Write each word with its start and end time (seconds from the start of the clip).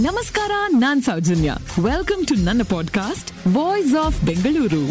ನಮಸ್ಕಾರ 0.00 0.50
ನಾನ್ 0.78 1.02
Soujanya. 1.02 1.52
Welcome 1.80 2.26
to 2.26 2.34
ನನ್ನ 2.34 2.62
ಪಾಡ್ಕಾಸ್ಟ್ 2.62 3.56
ವಾಯ್ಸ್ 3.56 3.96
ಆಫ್ 3.96 4.22
ಬೆಂಗಳೂರು 4.22 4.82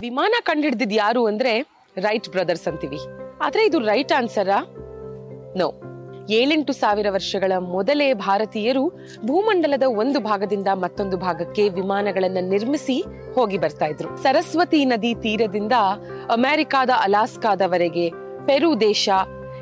ವಿಮಾನ 0.00 0.32
ಕಂಡಿಡ್ದಿದ್ 0.42 0.92
ಯಾರು 0.92 1.26
ಅಂದ್ರೆ 1.26 1.60
ರೈಟ್ 1.96 2.28
ಬ್ರದರ್ಸ್ 2.28 2.68
ಅಂತೀವಿ. 2.68 2.98
ಆದ್ರೆ 3.42 3.66
ಇದು 3.66 3.78
ರೈಟ್ 3.78 4.12
ಆನ್ಸರಾ 4.12 4.60
ನೋ 5.56 5.82
ಏಳೆಂಟು 6.30 6.72
ಸಾವಿರ 6.72 7.06
ವರ್ಷಗಳ 7.10 7.52
ಮೊದಲೇ 7.58 8.14
ಭಾರತೀಯರು 8.14 8.88
ಭೂಮಂಡಲದ 9.26 9.82
ಒಂದು 9.86 10.20
ಭಾಗದಿಂದ 10.20 10.68
ಮತ್ತೊಂದು 10.72 11.16
ಭಾಗಕ್ಕೆ 11.16 11.68
ವಿಮಾನಗಳನ್ನ 11.68 12.38
ನಿರ್ಮಿಸಿ 12.40 13.04
ಹೋಗಿ 13.34 13.58
ಬರ್ತಾ 13.58 13.86
ಇದ್ರು. 13.86 14.22
ಸರಸ್ವತಿ 14.22 14.84
ನದಿ 14.84 15.14
ತೀರದಿಂದ 15.14 15.72
ಅಮೆರಿಕಾದ 16.32 16.90
ಅಲಾಸ್ಕಾದವರೆಗೆ 16.98 18.29
ಪೆರು 18.50 18.80
ದೇಶ. 18.80 19.08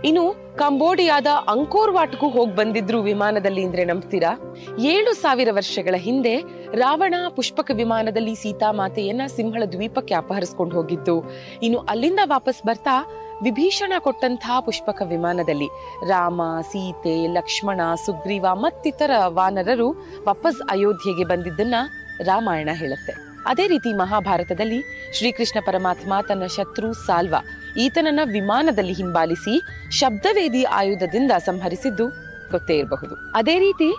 ಇನ್ನು 0.04 0.56
ಕಂಬೋಡಿಯಾದ 0.56 1.26
ಅಂಕೋರ್ 1.26 1.92
ವಾಟ್ಗೂ 1.92 2.28
ಹೋಗಿ 2.28 2.54
ಬಂದಿದ್ರು 2.56 3.02
ವಿಮಾನದಲ್ಲಿ 3.02 3.64
ಅಂದ್ರೆ 3.64 3.84
ನಂಬ್ತೀರಾ? 3.84 4.56
ಏಳು 4.80 5.14
ಸಾವಿರ 5.14 5.48
ವರ್ಷಗಳ 5.52 5.94
ಹಿಂದೆ 5.96 6.36
ರಾವಣ 6.74 7.14
ಪುಷ್ಪಕ 7.36 7.70
ವಿಮಾನದಲ್ಲಿ 7.74 8.34
ಸೀತಾಮಾತೆಯನ್ನ 8.34 9.20
ಸಿಂಹಳ 9.26 9.62
ದ್ವೀಪಕ್ಕೆ 9.72 10.14
ಅಪಹರಿಸ್ಕೊಂಡು 10.14 10.76
ಹೋಗಿದ್ದು. 10.76 11.24
ಇನ್ನು 11.62 11.78
ಅಲ್ಲಿಂದ 11.78 12.18
ವಾಪಸ್ 12.24 12.66
ಬರ್ತಾ 12.66 13.06
ವಿಭೀಷಣ 13.42 13.92
ಕೊಟ್ಟಂತಹ 13.98 14.60
ಪುಷ್ಪಕ 14.60 15.02
ವಿಮಾನದಲ್ಲಿ 15.04 15.68
ರಾಮ, 16.08 16.42
ಸೀತೆ, 16.60 17.26
ಲಕ್ಷ್ಮಣ, 17.26 17.80
ಸುಗ್ರೀವ 18.06 18.46
ಮತ್ತಿತರ 18.52 19.10
ವಾನರರು 19.26 19.90
ವಾಪಸ್ 20.26 20.62
ಅಯೋಧ್ಯೆಗೆ 20.70 21.24
ಬಂದಿದ್ದನ್ನ 21.24 21.74
ರಾಮಾಯಣ 22.22 22.68
ಹೇಳುತ್ತೆ. 22.72 23.28
ಅದೇ 23.46 23.66
ರೀತಿ 23.66 23.96
ಮಹಾಭಾರತದಲ್ಲಿ 23.96 25.10
ಶ್ರೀಕೃಷ್ಣ 25.18 25.60
ಪರಮಾತ್ಮ 25.66 26.12
ತನ್ನ 26.28 26.46
ಶತ್ರು 26.46 26.92
ಸಾಲ್ವ 26.92 27.34
ಈತನನ್ನ 27.76 28.20
ವಿಮಾನದಲ್ಲಿ 28.24 28.92
ಹಿಂಬಾಲಿಸಿ 28.92 29.62
ಶಬ್ದವೇದಿ 29.90 30.62
ಆಯುಧದಿಂದ 30.62 31.32
ಸಂಹರಿಸಿದ್ದು 31.38 32.08
ಗೊತ್ತೇ 32.50 32.76
ಇರಬಹುದು. 32.76 33.14
ಅದೇ 33.34 33.58
ರೀತಿ 33.58 33.94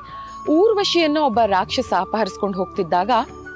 ಊರ್ವಶಿಯನ್ನ 0.50 1.18
ಒಬ್ಬ 1.18 1.40
ರಾಕ್ಷಸ 1.46 1.94
ಅಪಹರಿಸ್ಕೊಂಡು 2.00 2.58
ಹೋಗ್ತಿದ್ದಾಗ 2.58 3.12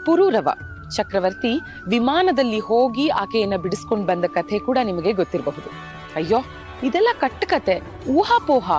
ಪುರೂರವ 0.06 0.50
ಚಕ್ರವರ್ತಿ 0.96 1.60
ವಿಮಾನದಲ್ಲಿ 1.88 2.60
ಹೋಗಿ 2.60 3.08
ಆಕೆಯನ್ನ 3.10 3.56
ಬಿಡಿಸ್ಕೊಂಡು 3.56 4.06
ಬಂದ 4.06 4.26
ಕಥೆ 4.26 4.60
ಕೂಡ 4.60 4.78
ನಿಮಗೆ 4.84 5.12
ಗೊತ್ತಿರಬಹುದು. 5.12 5.70
ಅಯ್ಯೋ, 6.16 6.38
ಇದೆಲ್ಲ 6.84 7.08
ಕಟ್ಟುಕತೆ, 7.20 7.82
ಊಹಾಪೋಹ 8.10 8.72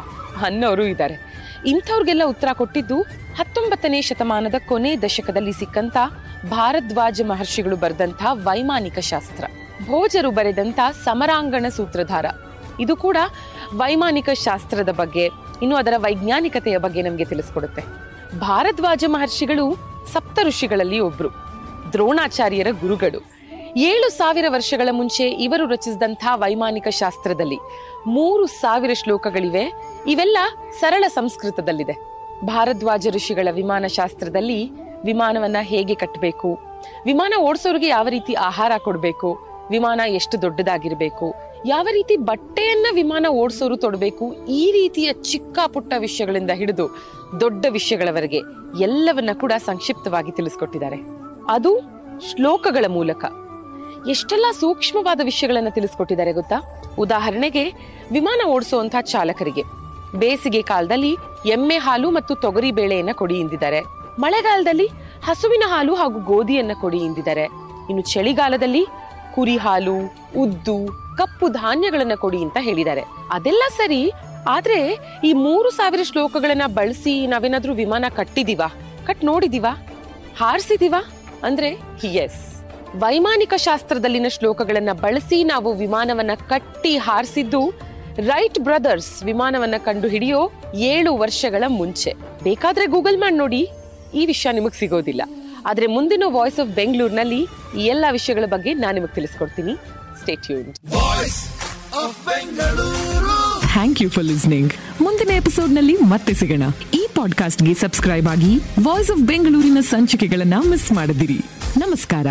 ಅನ್ನೋರು 0.47 0.83
ಇದ್ದಾರೆ. 0.83 1.35
ಇಂಥವ್ರಿಗೆಲ್ಲ 1.67 2.23
ಉತ್ತರ 2.27 2.49
ಕೊಟ್ಟಿದ್ದು 2.53 3.03
ಹತ್ತೊಂಬತ್ತನೇ 3.37 4.01
ಶತಮಾನದ 4.01 4.55
ಕೊನೆ 4.69 4.97
ದಶಕದಲ್ಲಿ 4.97 5.53
ಸಿಕ್ಕಂತ 5.53 5.97
ಭಾರದ್ವಾಜ 6.51 7.21
ಮಹರ್ಷಿಗಳು 7.27 7.77
ಬರೆದಂತಹ 7.77 8.27
ವೈಮಾನಿಕ 8.33 8.99
ಶಾಸ್ತ್ರ. 8.99 9.45
ಭೋಜರು 9.87 10.31
ಬರೆದಂಥ 10.31 10.81
ಸಮರಾಂಗಣ 11.05 11.67
ಸೂತ್ರಧಾರ. 11.77 12.27
ಇದು 12.81 12.97
ಕೂಡ 12.97 13.17
ವೈಮಾನಿಕ 13.77 14.31
ಶಾಸ್ತ್ರದ 14.31 14.93
ಬಗ್ಗೆ, 14.93 15.25
ಇನ್ನು 15.63 15.77
ಅದರ 15.77 15.95
ವೈಜ್ಞಾನಿಕತೆಯ 15.97 16.79
ಬಗ್ಗೆ 16.79 17.03
ನಮಗೆ 17.03 17.25
ತಿಳಿಸ್ಕೊಡುತ್ತೆ. 17.25 17.83
ಭಾರದ್ವಾಜ 18.39 19.05
ಮಹರ್ಷಿಗಳು 19.09 19.75
ಸಪ್ತ 20.13 20.39
ಋಷಿಗಳಲ್ಲಿ 20.43 20.99
ಒಬ್ರು, 20.99 21.29
ದ್ರೋಣಾಚಾರ್ಯರ 21.93 22.67
ಗುರುಗಳು. 22.81 23.21
ಏಳು 23.77 24.11
ಸಾವಿರ 24.11 24.45
ವರ್ಷಗಳ 24.49 24.89
ಮುಂಚೆ 24.93 25.31
ಇವರು 25.31 25.67
ರಚಿಸಿದಂಥ 25.67 26.25
ವೈಮಾನಿಕ 26.33 26.89
ಶಾಸ್ತ್ರದಲ್ಲಿ 26.89 27.59
ಮೂರು 28.07 28.47
ಸಾವಿರ 28.47 28.93
ಶ್ಲೋಕಗಳಿವೆ. 28.93 29.73
ಇವೆಲ್ಲ 30.07 30.39
ಸರಳ 30.81 31.05
ಸಂಸ್ಕೃತದಲ್ಲಿದೆ. 31.09 31.97
ಭಾರದ್ವಾಜ 32.45 33.09
ಋಷಿಗಳ 33.11 33.49
ವಿಮಾನ 33.53 33.85
ಶಾಸ್ತ್ರದಲ್ಲಿ 33.87 34.71
ವಿಮಾನವನ್ನ 35.05 35.57
ಹೇಗೆ 35.61 35.95
ಕಟ್ಟಬೇಕು 35.95 36.59
ವಿಮಾನ 37.05 37.35
ಓಡಿಸೋರಿಗೆ 37.41 37.87
ಯಾವ 37.87 38.09
ರೀತಿ 38.09 38.35
ಆಹಾರ 38.35 38.73
ಕೊಡಬೇಕು 38.79 39.54
ವಿಮಾನ 39.71 40.01
ಎಷ್ಟು 40.07 40.43
ದೊಡ್ಡದಾಗಿರ್ಬೇಕು? 40.43 41.35
ಯಾವ 41.67 41.89
ರೀತಿ 41.93 42.17
ಬಟ್ಟೆಯನ್ನ 42.17 42.87
ವಿಮಾನ 42.95 43.27
ಓಡಿಸೋರು 43.31 43.77
ತೊಡಬೇಕು? 43.77 44.47
ಈ 44.47 44.73
ರೀತಿಯ 44.73 45.13
ಚಿಕ್ಕ 45.13 45.59
ಪುಟ್ಟ 45.67 45.95
ವಿಷಯಗಳಿಂದ 45.99 46.51
ಹಿಡಿದು 46.51 46.99
ದೊಡ್ಡ 47.41 47.67
ವಿಷಯಗಳವರೆಗೆ 47.71 48.41
ಎಲ್ಲವನ್ನ 48.81 49.31
ಕೂಡ 49.33 49.53
ಸಂಕ್ಷಿಪ್ತವಾಗಿ 49.67 50.33
ತಿಳಿಸ್ಕೊಟ್ಟಿದ್ದಾರೆ. 50.33 50.97
ಅದು 51.49 51.79
ಶ್ಲೋಕಗಳ 52.31 52.85
ಮೂಲಕ. 52.89 53.25
ಎಷ್ಟೆಲ್ಲ 54.09 54.47
ಸೂಕ್ಷ್ಮವಾದ 54.61 55.21
ವಿಷಯಗಳನ್ನ 55.25 55.69
ತಿಳಿಸ್ಕೊಟ್ಟಿದ್ದಾರೆ 55.69 56.33
ಗೊತ್ತಾ? 56.33 56.81
ಉದಾಹರಣೆಗೆ, 56.99 57.71
ವಿಮಾನ 58.13 58.47
ಓಡಿಸುವಂತಹ 58.47 59.01
ಚಾಲಕರಿಗೆ 59.01 59.63
ಬೇಸಿಗೆ 60.17 60.63
ಕಾಲದಲ್ಲಿ 60.63 61.17
ಎಮ್ಮೆ 61.47 61.77
ಹಾಲು 61.77 62.11
ಮತ್ತು 62.11 62.35
ತೊಗರಿ 62.35 62.73
ಬೇಳೆಯನ್ನ 62.73 63.11
ಕೊಡಿ 63.13 63.41
ಎಂದಿದ್ದಾರೆ. 63.41 63.81
ಮಳೆಗಾಲದಲ್ಲಿ 64.19 64.87
ಹಸುವಿನ 65.25 65.63
ಹಾಲು 65.67 65.95
ಹಾಗೂ 65.95 66.21
ಗೋಧಿಯನ್ನ 66.21 66.71
ಕೊಡಿ 66.81 66.99
ಎಂದಿದ್ದಾರೆ. 66.99 67.45
ಇನ್ನು 67.91 68.03
ಚಳಿಗಾಲದಲ್ಲಿ 68.03 68.87
ಕುರಿ 69.35 69.57
ಹಾಲು 69.57 69.97
ಉದ್ದು, 70.37 70.77
ಕಪ್ಪು 71.17 71.49
ಧಾನ್ಯಗಳನ್ನ 71.49 72.15
ಕೊಡಿ 72.15 72.39
ಅಂತ 72.43 72.59
ಹೇಳಿದ್ದಾರೆ. 72.61 73.03
ಅದೆಲ್ಲ 73.31 73.63
ಸರಿ, 73.77 74.03
ಆದ್ರೆ 74.49 74.79
ಈ 75.25 75.33
ಮೂರು 75.33 75.71
ಸಾವಿರ 75.71 76.03
ಶ್ಲೋಕಗಳನ್ನ 76.03 76.63
ಬಳಸಿ 76.67 77.27
ನಾವೇನಾದ್ರೂ 77.27 77.75
ವಿಮಾನ 77.75 78.05
ಕಟ್ಟಿದೀವಾ? 78.17 78.69
ಕಟ್ 79.07 79.25
ನೋಡಿದೀವಾ? 79.25 79.73
ಹಾರಿಸಿದಿವಾ? 80.41 81.01
ಅಂದ್ರೆ 81.43 81.71
ಎಸ್ 82.25 82.43
ವೈಮಾನಿಕ 82.97 83.55
ಶಾಸ್ತ್ರದಲ್ಲಿನ 83.57 84.29
ಶ್ಲೋಕಗಳನ್ನ 84.29 84.93
ಬಳಸಿ 84.93 85.45
ನಾವು 85.45 85.73
ವಿಮಾನವನ್ನ 85.73 86.35
ಕಟ್ಟಿ 86.49 86.93
ಹಾರಿಸಿದ್ದು, 86.97 87.63
ರೈಟ್ 88.27 88.59
ಬ್ರದರ್ಸ್ 88.59 89.23
ವಿಮಾನವನ್ನ 89.25 89.75
ಕಂಡು 89.79 90.09
ಹಿಡಿಯೋ 90.09 90.41
ಏಳು 90.75 91.13
ವರ್ಷಗಳ 91.17 91.65
ಮುಂಚೆ. 91.69 92.13
ಬೇಕಾದ್ರೆ 92.43 92.87
ಗೂಗಲ್ 92.87 93.19
ಮಾಡಿ 93.19 93.37
ನೋಡಿ, 93.37 93.63
ಈ 94.15 94.25
ವಿಷಯ 94.27 94.53
ನಿಮಗ್ 94.53 94.75
ಸಿಗೋದಿಲ್ಲ. 94.75 95.23
ಆದ್ರೆ 95.67 95.87
ಮುಂದಿನ 95.87 96.23
ವಾಯ್ಸ್ 96.27 96.61
ಆಫ್ 96.61 96.71
ಬೆಂಗಳೂರಿನಲ್ಲಿ 96.71 97.49
ಈ 97.79 97.85
ಎಲ್ಲ 97.85 98.05
ವಿಷಯಗಳ 98.13 98.45
ಬಗ್ಗೆ 98.47 98.75
ನಾನು 98.75 98.95
ನಿಮಗೆ 98.95 99.15
ತಿಳಿಸ್ಕೊಡ್ತೀನಿ. 99.15 99.75
ಥ್ಯಾಂಕ್ 103.73 104.03
ಯು 104.03 104.11
ಫಾರ್ 104.11 104.27
ಲಿಸ್ನಿಂಗ್ 104.27 104.73
ಮುಂದಿನ 105.01 105.29
ಎಪಿಸೋಡ್ನಲ್ಲಿ 105.29 105.97
ಮತ್ತೆ 105.97 106.35
ಸಿಗೋಣ. 106.35 106.63
ಈ 106.95 107.09
ಪಾಡ್ಕಾಸ್ಟ್ಗೆ 107.15 107.75
ಸಬ್ಸ್ಕ್ರೈಬ್ 107.75 108.27
ಆಗಿ 108.27 108.57
ವಾಯ್ಸ್ 108.57 109.11
ಆಫ್ 109.11 109.21
ಬೆಂಗಳೂರಿನ 109.21 109.79
ಸಂಚಿಕೆಗಳನ್ನ 109.81 110.55
ಮಿಸ್ 110.71 110.93
ಮಾಡದಿರಿ. 110.93 111.41
ನಮಸ್ಕಾರ. 111.77 112.27